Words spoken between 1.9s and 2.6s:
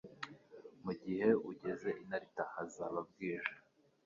i Narita,